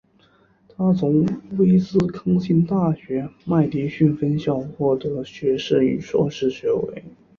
[0.67, 1.27] 他从
[1.59, 7.03] 威斯康辛大学麦迪逊分校获得学士与硕士学位。